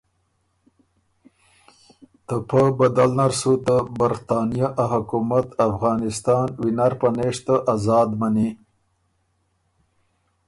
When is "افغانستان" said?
5.67-6.47